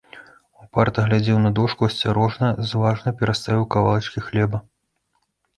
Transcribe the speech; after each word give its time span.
Упарта 0.63 1.03
глядзеў 1.09 1.37
на 1.43 1.51
дошку, 1.59 1.81
асцярожна, 1.91 2.47
зважна 2.71 3.13
пераставіў 3.21 3.63
кавалачкі 3.77 4.25
хлеба. 4.31 4.57